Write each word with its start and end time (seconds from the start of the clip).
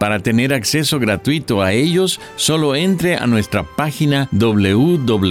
Para 0.00 0.18
tener 0.18 0.54
acceso 0.54 0.98
gratuito 0.98 1.60
a 1.60 1.72
ellos, 1.74 2.20
solo 2.36 2.74
entre 2.74 3.16
a 3.16 3.26
nuestra 3.26 3.64
página 3.64 4.30
www.lavoz.org. 4.32 5.24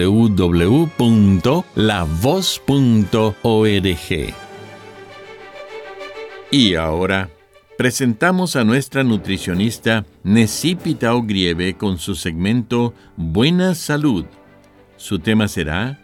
Y 6.52 6.76
ahora 6.76 7.32
presentamos 7.80 8.56
a 8.56 8.64
nuestra 8.64 9.04
nutricionista 9.04 10.06
Necipita 10.24 11.16
Ogrieve 11.16 11.74
con 11.74 11.98
su 11.98 12.14
segmento 12.14 12.94
Buena 13.18 13.74
Salud. 13.74 14.26
Su 14.98 15.18
tema 15.18 15.48
será 15.48 16.00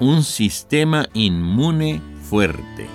Un 0.00 0.24
sistema 0.24 1.06
inmune 1.14 2.02
fuerte. 2.28 2.88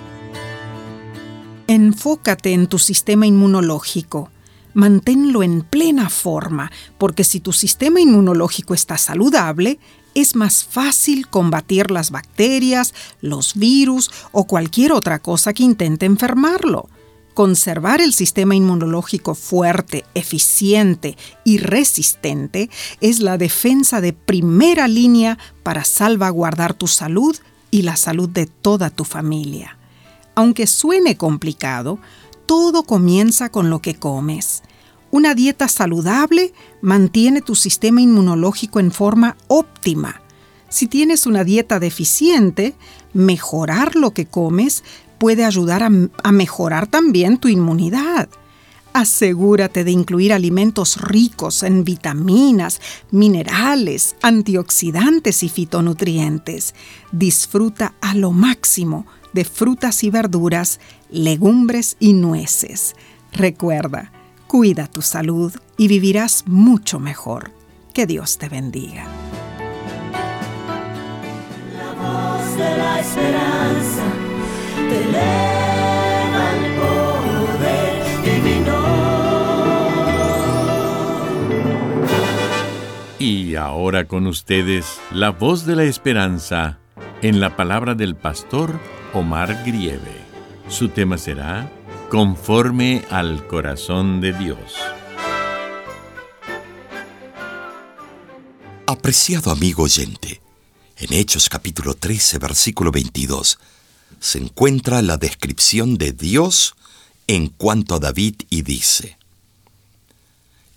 Enfócate 1.66 2.52
en 2.52 2.66
tu 2.66 2.78
sistema 2.78 3.26
inmunológico 3.26 4.33
manténlo 4.74 5.42
en 5.42 5.62
plena 5.62 6.10
forma, 6.10 6.70
porque 6.98 7.24
si 7.24 7.40
tu 7.40 7.52
sistema 7.52 8.00
inmunológico 8.00 8.74
está 8.74 8.98
saludable, 8.98 9.78
es 10.14 10.36
más 10.36 10.64
fácil 10.64 11.28
combatir 11.28 11.90
las 11.90 12.10
bacterias, 12.10 12.94
los 13.20 13.54
virus 13.54 14.10
o 14.32 14.44
cualquier 14.44 14.92
otra 14.92 15.18
cosa 15.18 15.52
que 15.52 15.62
intente 15.62 16.06
enfermarlo. 16.06 16.88
Conservar 17.34 18.00
el 18.00 18.12
sistema 18.12 18.54
inmunológico 18.54 19.34
fuerte, 19.34 20.04
eficiente 20.14 21.16
y 21.44 21.58
resistente 21.58 22.70
es 23.00 23.18
la 23.18 23.38
defensa 23.38 24.00
de 24.00 24.12
primera 24.12 24.86
línea 24.86 25.36
para 25.64 25.82
salvaguardar 25.82 26.74
tu 26.74 26.86
salud 26.86 27.36
y 27.72 27.82
la 27.82 27.96
salud 27.96 28.28
de 28.28 28.46
toda 28.46 28.90
tu 28.90 29.04
familia. 29.04 29.78
Aunque 30.36 30.68
suene 30.68 31.16
complicado, 31.16 31.98
todo 32.46 32.84
comienza 32.84 33.50
con 33.50 33.70
lo 33.70 33.80
que 33.80 33.94
comes. 33.94 34.62
Una 35.10 35.34
dieta 35.34 35.68
saludable 35.68 36.52
mantiene 36.82 37.40
tu 37.40 37.54
sistema 37.54 38.00
inmunológico 38.00 38.80
en 38.80 38.90
forma 38.90 39.36
óptima. 39.46 40.20
Si 40.68 40.88
tienes 40.88 41.26
una 41.26 41.44
dieta 41.44 41.78
deficiente, 41.78 42.74
mejorar 43.12 43.94
lo 43.94 44.12
que 44.12 44.26
comes 44.26 44.82
puede 45.18 45.44
ayudar 45.44 45.82
a, 45.84 46.32
mejorar 46.32 46.88
también 46.88 47.38
tu 47.38 47.48
inmunidad. 47.48 48.28
Asegúrate 48.92 49.84
de 49.84 49.90
incluir 49.90 50.32
alimentos 50.32 51.00
ricos 51.00 51.62
en 51.62 51.84
vitaminas, 51.84 52.80
minerales, 53.10 54.16
antioxidantes 54.22 55.42
y 55.42 55.48
fitonutrientes. 55.48 56.74
Disfruta 57.12 57.94
a 58.00 58.14
lo 58.14 58.32
máximo 58.32 59.06
de 59.34 59.44
frutas 59.44 60.02
y 60.04 60.10
verduras, 60.10 60.80
legumbres 61.10 61.96
y 62.00 62.14
nueces. 62.14 62.94
Recuerda, 63.32 64.12
cuida 64.46 64.86
tu 64.86 65.02
salud 65.02 65.52
y 65.76 65.88
vivirás 65.88 66.44
mucho 66.46 67.00
mejor. 67.00 67.50
Que 67.92 68.06
Dios 68.06 68.38
te 68.38 68.48
bendiga. 68.48 69.06
La 71.76 71.92
voz 71.92 72.56
de 72.56 72.76
la 72.76 73.00
esperanza 73.00 74.04
te 74.88 75.02
eleva 75.02 76.52
el 76.54 76.74
poder 76.80 78.02
divino. 78.24 78.84
Y 83.18 83.56
ahora 83.56 84.06
con 84.06 84.26
ustedes, 84.26 85.00
la 85.12 85.30
voz 85.30 85.66
de 85.66 85.76
la 85.76 85.84
esperanza 85.84 86.78
en 87.22 87.40
la 87.40 87.56
palabra 87.56 87.94
del 87.94 88.14
pastor 88.14 88.78
Omar 89.14 89.62
Grieve. 89.64 90.24
Su 90.68 90.88
tema 90.88 91.16
será 91.16 91.70
Conforme 92.10 93.04
al 93.10 93.46
corazón 93.46 94.20
de 94.20 94.32
Dios. 94.32 94.74
Apreciado 98.86 99.52
amigo 99.52 99.84
oyente, 99.84 100.40
en 100.96 101.12
Hechos 101.12 101.48
capítulo 101.48 101.94
13, 101.94 102.38
versículo 102.38 102.90
22, 102.90 103.60
se 104.18 104.38
encuentra 104.38 105.00
la 105.00 105.16
descripción 105.16 105.96
de 105.96 106.10
Dios 106.10 106.74
en 107.28 107.50
cuanto 107.50 107.94
a 107.94 108.00
David 108.00 108.34
y 108.50 108.62
dice, 108.62 109.16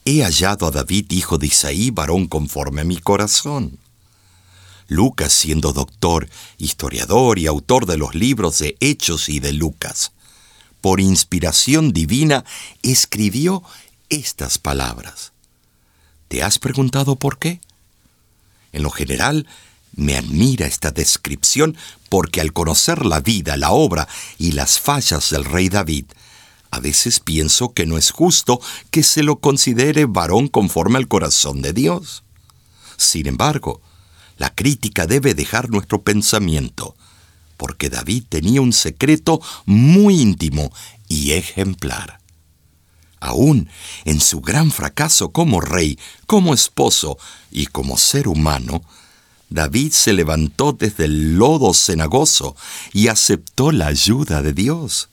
He 0.06 0.22
hallado 0.22 0.68
a 0.68 0.72
David, 0.72 1.08
hijo 1.10 1.40
de 1.40 1.48
Isaí, 1.48 1.90
varón 1.90 2.28
conforme 2.28 2.82
a 2.82 2.86
mi 2.86 2.98
corazón 2.98 3.80
Lucas 4.88 5.34
siendo 5.34 5.74
doctor, 5.74 6.30
historiador 6.58 7.40
y 7.40 7.48
autor 7.48 7.86
de 7.86 7.98
los 7.98 8.16
libros 8.16 8.60
de 8.60 8.78
Hechos 8.80 9.30
y 9.30 9.40
de 9.40 9.54
Lucas. 9.54 10.12
Por 10.82 11.00
inspiración 11.02 11.92
divina 11.92 12.46
escribió 12.84 13.64
estas 14.10 14.58
palabras. 14.58 15.34
¿Te 16.28 16.44
has 16.44 16.60
preguntado 16.60 17.16
por 17.16 17.38
qué? 17.38 17.60
En 18.72 18.84
lo 18.84 18.90
general, 18.90 19.48
me 19.96 20.16
admira 20.16 20.68
esta 20.68 20.92
descripción 20.92 21.76
porque 22.10 22.40
al 22.40 22.54
conocer 22.54 23.06
la 23.06 23.20
vida, 23.20 23.58
la 23.58 23.72
obra 23.72 24.08
y 24.38 24.52
las 24.52 24.80
fallas 24.80 25.30
del 25.32 25.46
rey 25.46 25.70
David, 25.70 26.06
a 26.70 26.80
veces 26.80 27.20
pienso 27.20 27.74
que 27.74 27.86
no 27.86 27.98
es 27.98 28.12
justo 28.12 28.62
que 28.92 29.04
se 29.04 29.24
lo 29.24 29.38
considere 29.38 30.06
varón 30.06 30.48
conforme 30.48 30.98
al 30.98 31.08
corazón 31.08 31.62
de 31.62 31.74
Dios. 31.74 32.24
Sin 32.98 33.28
embargo, 33.28 33.82
la 34.38 34.54
crítica 34.54 35.06
debe 35.08 35.34
dejar 35.34 35.70
nuestro 35.70 36.02
pensamiento, 36.02 36.96
porque 37.58 37.90
David 37.90 38.24
tenía 38.30 38.62
un 38.62 38.74
secreto 38.74 39.42
muy 39.66 40.22
íntimo 40.22 40.72
y 41.08 41.34
ejemplar. 41.34 42.20
Aún 43.20 43.68
en 44.06 44.20
su 44.20 44.42
gran 44.42 44.72
fracaso 44.72 45.30
como 45.30 45.60
rey, 45.60 45.98
como 46.28 46.54
esposo 46.54 47.18
y 47.52 47.66
como 47.66 47.98
ser 47.98 48.28
humano, 48.28 48.84
David 49.50 49.92
se 49.94 50.14
levantó 50.14 50.74
desde 50.74 51.06
el 51.06 51.38
lodo 51.38 51.74
cenagoso 51.74 52.56
y 52.94 53.08
aceptó 53.08 53.72
la 53.72 53.88
ayuda 53.88 54.42
de 54.42 54.54
Dios. 54.54 55.10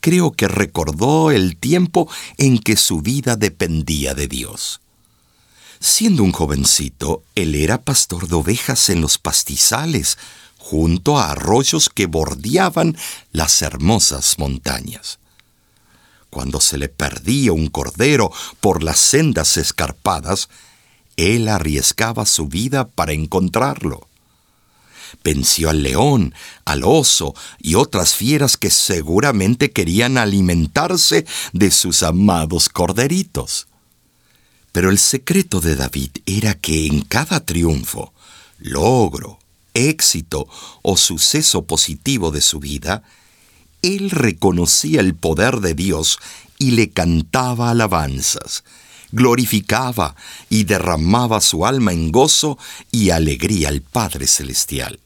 Creo 0.00 0.32
que 0.32 0.46
recordó 0.46 1.30
el 1.30 1.56
tiempo 1.56 2.08
en 2.38 2.58
que 2.58 2.76
su 2.76 3.00
vida 3.00 3.36
dependía 3.36 4.14
de 4.14 4.28
Dios. 4.28 4.80
Siendo 5.80 6.22
un 6.22 6.32
jovencito, 6.32 7.24
él 7.34 7.54
era 7.54 7.80
pastor 7.80 8.28
de 8.28 8.34
ovejas 8.34 8.90
en 8.90 9.00
los 9.00 9.16
pastizales, 9.16 10.18
junto 10.58 11.18
a 11.18 11.30
arroyos 11.30 11.88
que 11.88 12.04
bordeaban 12.04 12.98
las 13.32 13.62
hermosas 13.62 14.38
montañas. 14.38 15.18
Cuando 16.28 16.60
se 16.60 16.76
le 16.76 16.90
perdía 16.90 17.52
un 17.52 17.68
cordero 17.68 18.30
por 18.60 18.82
las 18.82 19.00
sendas 19.00 19.56
escarpadas, 19.56 20.50
él 21.16 21.48
arriesgaba 21.48 22.26
su 22.26 22.46
vida 22.46 22.86
para 22.86 23.12
encontrarlo. 23.12 24.06
Venció 25.24 25.70
al 25.70 25.82
león, 25.82 26.34
al 26.66 26.84
oso 26.84 27.34
y 27.58 27.74
otras 27.74 28.14
fieras 28.14 28.58
que 28.58 28.70
seguramente 28.70 29.72
querían 29.72 30.18
alimentarse 30.18 31.24
de 31.52 31.70
sus 31.70 32.02
amados 32.02 32.68
corderitos. 32.68 33.66
Pero 34.72 34.90
el 34.90 34.98
secreto 34.98 35.60
de 35.60 35.76
David 35.76 36.10
era 36.26 36.54
que 36.54 36.86
en 36.86 37.02
cada 37.02 37.40
triunfo, 37.40 38.12
logro, 38.58 39.38
éxito 39.74 40.48
o 40.82 40.96
suceso 40.96 41.62
positivo 41.62 42.30
de 42.30 42.40
su 42.40 42.60
vida, 42.60 43.02
él 43.82 44.10
reconocía 44.10 45.00
el 45.00 45.14
poder 45.14 45.60
de 45.60 45.74
Dios 45.74 46.18
y 46.58 46.72
le 46.72 46.90
cantaba 46.90 47.70
alabanzas, 47.70 48.64
glorificaba 49.10 50.14
y 50.48 50.64
derramaba 50.64 51.40
su 51.40 51.66
alma 51.66 51.92
en 51.92 52.12
gozo 52.12 52.58
y 52.92 53.10
alegría 53.10 53.68
al 53.68 53.80
Padre 53.80 54.26
Celestial. 54.26 55.00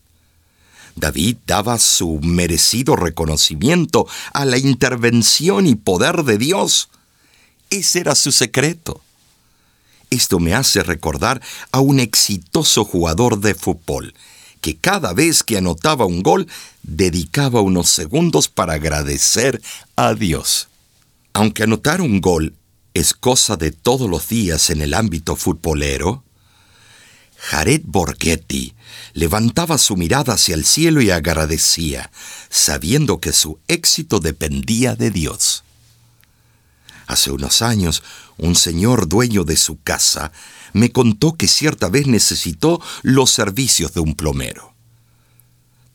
David 0.96 1.38
daba 1.46 1.78
su 1.78 2.20
merecido 2.22 2.96
reconocimiento 2.96 4.06
a 4.32 4.44
la 4.44 4.58
intervención 4.58 5.66
y 5.66 5.74
poder 5.74 6.22
de 6.24 6.38
Dios. 6.38 6.88
Ese 7.70 8.00
era 8.00 8.14
su 8.14 8.30
secreto. 8.30 9.00
Esto 10.14 10.38
me 10.38 10.54
hace 10.54 10.84
recordar 10.84 11.42
a 11.72 11.80
un 11.80 11.98
exitoso 11.98 12.84
jugador 12.84 13.40
de 13.40 13.56
fútbol, 13.56 14.14
que 14.60 14.76
cada 14.76 15.12
vez 15.12 15.42
que 15.42 15.58
anotaba 15.58 16.04
un 16.04 16.22
gol 16.22 16.46
dedicaba 16.84 17.60
unos 17.62 17.88
segundos 17.88 18.48
para 18.48 18.74
agradecer 18.74 19.60
a 19.96 20.14
Dios. 20.14 20.68
Aunque 21.32 21.64
anotar 21.64 22.00
un 22.00 22.20
gol 22.20 22.54
es 22.94 23.12
cosa 23.12 23.56
de 23.56 23.72
todos 23.72 24.08
los 24.08 24.28
días 24.28 24.70
en 24.70 24.82
el 24.82 24.94
ámbito 24.94 25.34
futbolero, 25.34 26.22
Jared 27.36 27.82
Borghetti 27.84 28.72
levantaba 29.14 29.78
su 29.78 29.96
mirada 29.96 30.34
hacia 30.34 30.54
el 30.54 30.64
cielo 30.64 31.02
y 31.02 31.10
agradecía, 31.10 32.12
sabiendo 32.50 33.18
que 33.18 33.32
su 33.32 33.58
éxito 33.66 34.20
dependía 34.20 34.94
de 34.94 35.10
Dios. 35.10 35.64
Hace 37.06 37.30
unos 37.30 37.62
años, 37.62 38.02
un 38.38 38.54
señor 38.54 39.08
dueño 39.08 39.44
de 39.44 39.56
su 39.56 39.80
casa 39.82 40.32
me 40.72 40.90
contó 40.90 41.36
que 41.36 41.48
cierta 41.48 41.88
vez 41.88 42.06
necesitó 42.06 42.80
los 43.02 43.30
servicios 43.30 43.92
de 43.94 44.00
un 44.00 44.14
plomero. 44.14 44.74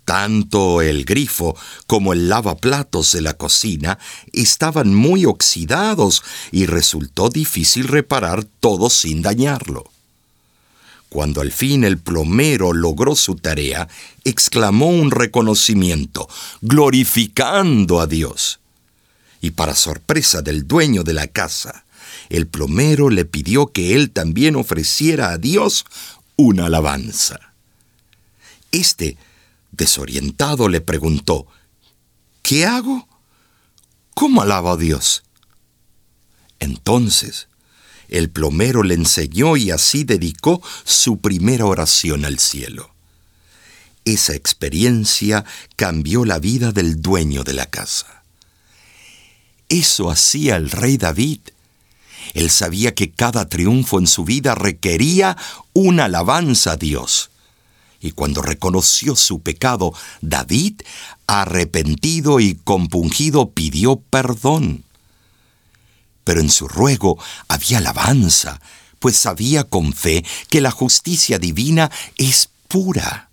Tanto 0.05 0.81
el 0.81 1.05
grifo 1.05 1.55
como 1.85 2.13
el 2.13 2.29
lavaplatos 2.29 3.11
de 3.11 3.21
la 3.21 3.35
cocina 3.35 3.99
estaban 4.33 4.95
muy 4.95 5.25
oxidados 5.25 6.23
y 6.51 6.65
resultó 6.65 7.29
difícil 7.29 7.87
reparar 7.87 8.43
todo 8.43 8.89
sin 8.89 9.21
dañarlo. 9.21 9.83
Cuando 11.09 11.41
al 11.41 11.51
fin 11.51 11.83
el 11.83 11.97
plomero 11.97 12.73
logró 12.73 13.15
su 13.15 13.35
tarea, 13.35 13.87
exclamó 14.23 14.87
un 14.87 15.11
reconocimiento, 15.11 16.27
glorificando 16.61 17.99
a 17.99 18.07
Dios. 18.07 18.58
Y 19.41 19.51
para 19.51 19.75
sorpresa 19.75 20.41
del 20.41 20.67
dueño 20.67 21.03
de 21.03 21.13
la 21.13 21.27
casa, 21.27 21.85
el 22.29 22.47
plomero 22.47 23.09
le 23.09 23.25
pidió 23.25 23.67
que 23.67 23.95
él 23.95 24.11
también 24.11 24.55
ofreciera 24.55 25.31
a 25.31 25.37
Dios 25.37 25.85
una 26.35 26.65
alabanza. 26.65 27.53
Este 28.71 29.17
Desorientado 29.71 30.67
le 30.67 30.81
preguntó, 30.81 31.47
¿Qué 32.41 32.65
hago? 32.65 33.07
¿Cómo 34.13 34.41
alabo 34.41 34.71
a 34.71 34.77
Dios? 34.77 35.23
Entonces, 36.59 37.47
el 38.09 38.29
plomero 38.29 38.83
le 38.83 38.95
enseñó 38.95 39.55
y 39.55 39.71
así 39.71 40.03
dedicó 40.03 40.61
su 40.83 41.19
primera 41.19 41.65
oración 41.65 42.25
al 42.25 42.39
cielo. 42.39 42.93
Esa 44.03 44.33
experiencia 44.33 45.45
cambió 45.75 46.25
la 46.25 46.39
vida 46.39 46.71
del 46.71 47.01
dueño 47.01 47.43
de 47.43 47.53
la 47.53 47.67
casa. 47.67 48.18
Eso 49.69 50.09
hacía 50.09 50.55
el 50.55 50.71
rey 50.71 50.97
David. 50.97 51.39
Él 52.33 52.49
sabía 52.49 52.93
que 52.93 53.11
cada 53.11 53.47
triunfo 53.47 53.99
en 53.99 54.07
su 54.07 54.25
vida 54.25 54.55
requería 54.55 55.37
una 55.73 56.05
alabanza 56.05 56.73
a 56.73 56.77
Dios. 56.77 57.29
Y 58.01 58.11
cuando 58.11 58.41
reconoció 58.41 59.15
su 59.15 59.41
pecado, 59.41 59.93
David, 60.21 60.81
arrepentido 61.27 62.39
y 62.39 62.55
compungido, 62.55 63.51
pidió 63.51 63.97
perdón. 63.97 64.83
Pero 66.23 66.41
en 66.41 66.49
su 66.49 66.67
ruego 66.67 67.17
había 67.47 67.79
alabanza, 67.79 68.61
pues 68.99 69.17
sabía 69.17 69.63
con 69.63 69.93
fe 69.93 70.23
que 70.49 70.61
la 70.61 70.71
justicia 70.71 71.39
divina 71.39 71.91
es 72.17 72.49
pura. 72.67 73.28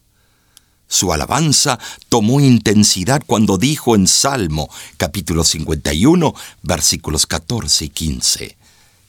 Su 0.89 1.13
alabanza 1.13 1.79
tomó 2.09 2.41
intensidad 2.41 3.23
cuando 3.27 3.59
dijo 3.59 3.95
en 3.97 4.07
Salmo 4.07 4.71
capítulo 4.97 5.45
51 5.45 6.35
versículos 6.63 7.27
14 7.27 7.87
y 7.87 7.89
15, 7.89 8.57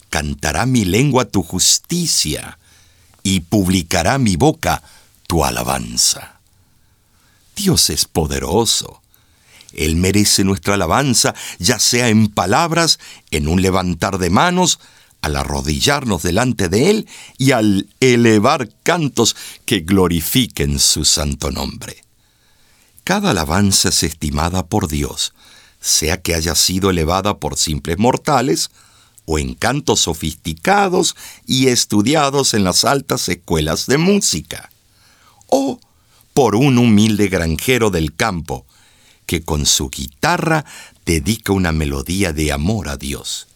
Cantará 0.09 0.65
mi 0.65 0.85
lengua 0.85 1.25
tu 1.25 1.43
justicia 1.43 2.57
y 3.23 3.41
publicará 3.41 4.17
mi 4.17 4.37
boca 4.37 4.81
tu 5.27 5.43
alabanza. 5.43 6.39
Dios 7.55 7.89
es 7.89 8.05
poderoso. 8.05 9.01
Él 9.73 9.97
merece 9.97 10.43
nuestra 10.43 10.75
alabanza, 10.75 11.35
ya 11.59 11.77
sea 11.77 12.07
en 12.07 12.29
palabras, 12.29 12.99
en 13.31 13.47
un 13.47 13.61
levantar 13.61 14.17
de 14.17 14.29
manos, 14.29 14.79
al 15.21 15.35
arrodillarnos 15.35 16.23
delante 16.23 16.69
de 16.69 16.89
Él 16.89 17.07
y 17.37 17.51
al 17.51 17.89
elevar 17.99 18.69
cantos 18.83 19.35
que 19.65 19.81
glorifiquen 19.81 20.79
su 20.79 21.05
santo 21.05 21.51
nombre. 21.51 22.03
Cada 23.03 23.31
alabanza 23.31 23.89
es 23.89 24.03
estimada 24.03 24.65
por 24.65 24.87
Dios, 24.87 25.33
sea 25.79 26.21
que 26.21 26.35
haya 26.35 26.55
sido 26.55 26.89
elevada 26.89 27.37
por 27.37 27.57
simples 27.57 27.97
mortales 27.97 28.69
o 29.25 29.39
en 29.39 29.55
cantos 29.55 30.01
sofisticados 30.01 31.15
y 31.45 31.67
estudiados 31.67 32.53
en 32.53 32.63
las 32.63 32.85
altas 32.85 33.27
escuelas 33.29 33.85
de 33.85 33.97
música 33.97 34.71
o 35.47 35.79
por 36.33 36.55
un 36.55 36.77
humilde 36.77 37.27
granjero 37.27 37.89
del 37.89 38.15
campo 38.15 38.65
que 39.25 39.41
con 39.41 39.65
su 39.65 39.89
guitarra 39.89 40.65
dedica 41.05 41.51
una 41.51 41.71
melodía 41.71 42.33
de 42.33 42.51
amor 42.51 42.89
a 42.89 42.97
Dios. 42.97 43.47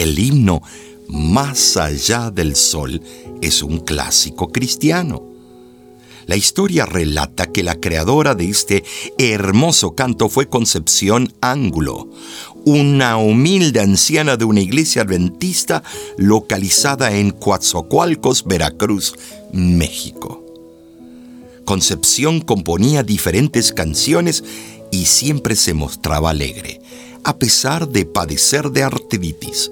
El 0.00 0.18
himno 0.18 0.62
Más 1.08 1.76
allá 1.76 2.30
del 2.30 2.56
sol 2.56 3.02
es 3.42 3.62
un 3.62 3.80
clásico 3.80 4.48
cristiano. 4.50 5.22
La 6.24 6.36
historia 6.36 6.86
relata 6.86 7.52
que 7.52 7.62
la 7.62 7.74
creadora 7.74 8.34
de 8.34 8.48
este 8.48 8.82
hermoso 9.18 9.94
canto 9.94 10.30
fue 10.30 10.48
Concepción 10.48 11.34
Ángulo, 11.42 12.08
una 12.64 13.18
humilde 13.18 13.80
anciana 13.80 14.38
de 14.38 14.46
una 14.46 14.60
iglesia 14.62 15.02
adventista 15.02 15.82
localizada 16.16 17.14
en 17.14 17.32
Coatzacoalcos, 17.32 18.44
Veracruz, 18.46 19.14
México. 19.52 20.42
Concepción 21.66 22.40
componía 22.40 23.02
diferentes 23.02 23.70
canciones 23.70 24.44
y 24.90 25.04
siempre 25.04 25.56
se 25.56 25.74
mostraba 25.74 26.30
alegre, 26.30 26.79
a 27.30 27.38
pesar 27.38 27.88
de 27.88 28.06
padecer 28.06 28.72
de 28.72 28.82
artritis, 28.82 29.70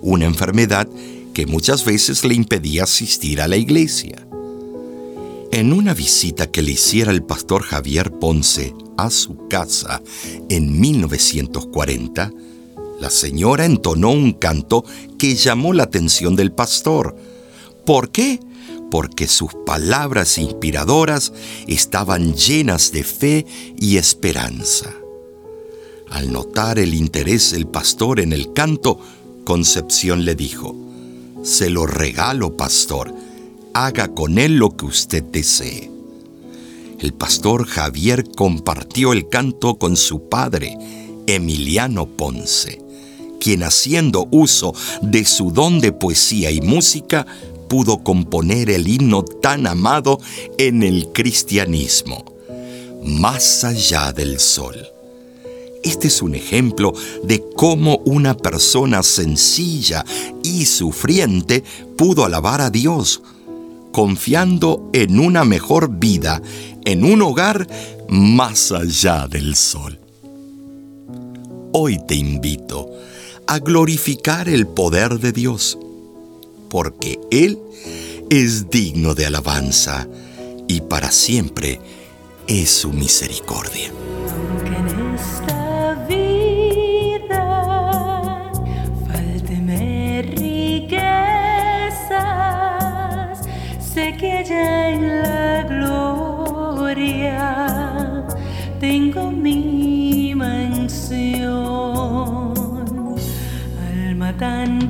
una 0.00 0.26
enfermedad 0.26 0.88
que 1.34 1.44
muchas 1.44 1.84
veces 1.84 2.24
le 2.24 2.34
impedía 2.34 2.84
asistir 2.84 3.40
a 3.40 3.48
la 3.48 3.56
iglesia. 3.56 4.28
En 5.50 5.72
una 5.72 5.92
visita 5.92 6.52
que 6.52 6.62
le 6.62 6.70
hiciera 6.70 7.10
el 7.10 7.24
pastor 7.24 7.64
Javier 7.64 8.12
Ponce 8.12 8.76
a 8.96 9.10
su 9.10 9.48
casa 9.48 10.00
en 10.48 10.80
1940, 10.80 12.32
la 13.00 13.10
señora 13.10 13.64
entonó 13.64 14.12
un 14.12 14.32
canto 14.32 14.84
que 15.18 15.34
llamó 15.34 15.72
la 15.72 15.82
atención 15.82 16.36
del 16.36 16.52
pastor. 16.52 17.16
¿Por 17.84 18.10
qué? 18.10 18.38
porque 18.90 19.28
sus 19.28 19.52
palabras 19.66 20.36
inspiradoras 20.36 21.32
estaban 21.68 22.34
llenas 22.34 22.90
de 22.90 23.04
fe 23.04 23.46
y 23.78 23.98
esperanza. 23.98 24.99
Al 26.10 26.32
notar 26.32 26.78
el 26.78 26.94
interés 26.94 27.52
del 27.52 27.66
pastor 27.66 28.20
en 28.20 28.32
el 28.32 28.52
canto, 28.52 28.98
Concepción 29.44 30.24
le 30.24 30.34
dijo, 30.34 30.74
Se 31.42 31.70
lo 31.70 31.86
regalo, 31.86 32.56
pastor, 32.56 33.14
haga 33.74 34.08
con 34.08 34.38
él 34.38 34.56
lo 34.56 34.76
que 34.76 34.86
usted 34.86 35.22
desee. 35.22 35.90
El 36.98 37.14
pastor 37.14 37.66
Javier 37.66 38.24
compartió 38.36 39.12
el 39.12 39.28
canto 39.28 39.76
con 39.76 39.96
su 39.96 40.28
padre, 40.28 40.76
Emiliano 41.26 42.06
Ponce, 42.06 42.82
quien 43.40 43.62
haciendo 43.62 44.28
uso 44.30 44.74
de 45.00 45.24
su 45.24 45.50
don 45.50 45.80
de 45.80 45.92
poesía 45.92 46.50
y 46.50 46.60
música, 46.60 47.26
pudo 47.68 48.02
componer 48.02 48.68
el 48.68 48.88
himno 48.88 49.22
tan 49.22 49.66
amado 49.66 50.18
en 50.58 50.82
el 50.82 51.08
cristianismo, 51.12 52.24
Más 53.02 53.64
allá 53.64 54.12
del 54.12 54.38
sol. 54.38 54.76
Este 55.82 56.08
es 56.08 56.20
un 56.20 56.34
ejemplo 56.34 56.92
de 57.22 57.42
cómo 57.56 57.98
una 58.04 58.36
persona 58.36 59.02
sencilla 59.02 60.04
y 60.42 60.66
sufriente 60.66 61.64
pudo 61.96 62.24
alabar 62.24 62.60
a 62.60 62.70
Dios, 62.70 63.22
confiando 63.92 64.90
en 64.92 65.18
una 65.18 65.44
mejor 65.44 65.98
vida, 65.98 66.42
en 66.84 67.04
un 67.04 67.22
hogar 67.22 67.66
más 68.08 68.72
allá 68.72 69.26
del 69.26 69.56
sol. 69.56 69.98
Hoy 71.72 71.98
te 72.06 72.14
invito 72.14 72.90
a 73.46 73.58
glorificar 73.58 74.48
el 74.48 74.66
poder 74.66 75.18
de 75.18 75.32
Dios 75.32 75.78
porque 76.68 77.18
Él 77.30 77.58
es 78.28 78.70
digno 78.70 79.14
de 79.14 79.26
alabanza 79.26 80.08
y 80.68 80.80
para 80.82 81.10
siempre 81.10 81.80
es 82.46 82.70
su 82.70 82.92
misericordia. 82.92 83.92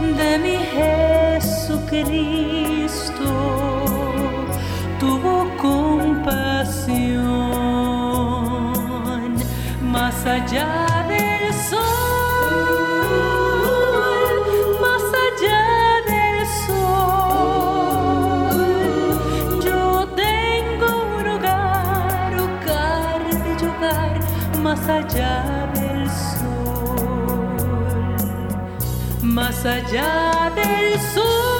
de 0.00 0.38
mi 0.38 0.56
Jesucristo. 0.74 2.37
Más 24.88 25.04
allá 25.04 25.70
del 25.74 26.08
sol, 26.08 26.46
más 29.22 29.66
allá 29.66 30.50
del 30.54 30.98
sol. 31.14 31.57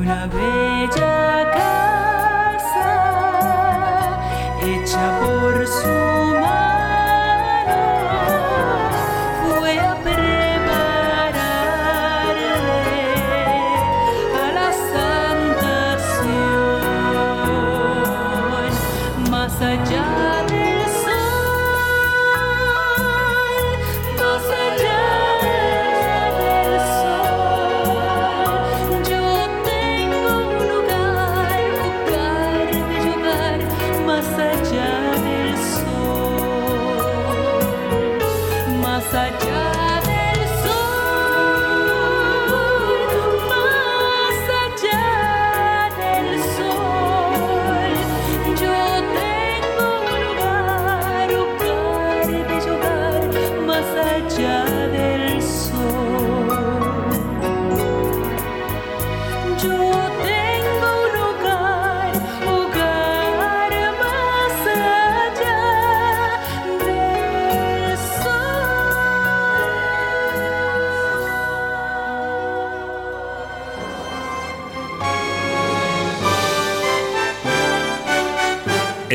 Una 0.00 0.26
bella 0.26 1.29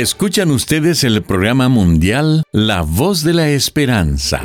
Escuchan 0.06 0.52
ustedes 0.52 1.04
el 1.04 1.24
programa 1.24 1.68
mundial 1.68 2.44
La 2.52 2.84
Voz 2.84 3.24
de 3.24 3.34
la 3.34 3.50
Esperanza. 3.50 4.40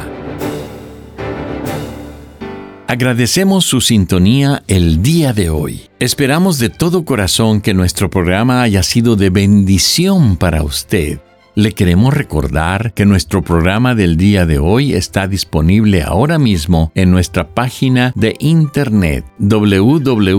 Agradecemos 2.86 3.66
su 3.66 3.82
sintonía 3.82 4.62
el 4.68 5.02
día 5.02 5.34
de 5.34 5.50
hoy. 5.50 5.82
Esperamos 5.98 6.58
de 6.60 6.70
todo 6.70 7.04
corazón 7.04 7.60
que 7.60 7.74
nuestro 7.74 8.08
programa 8.08 8.62
haya 8.62 8.82
sido 8.82 9.16
de 9.16 9.28
bendición 9.28 10.38
para 10.38 10.62
usted. 10.62 11.20
Le 11.54 11.72
queremos 11.72 12.14
recordar 12.14 12.94
que 12.94 13.04
nuestro 13.04 13.42
programa 13.42 13.94
del 13.94 14.16
día 14.16 14.46
de 14.46 14.58
hoy 14.58 14.94
está 14.94 15.28
disponible 15.28 16.02
ahora 16.02 16.38
mismo 16.38 16.90
en 16.94 17.10
nuestra 17.10 17.54
página 17.54 18.14
de 18.16 18.34
internet 18.38 19.26
www.lavoz.org, 19.38 20.30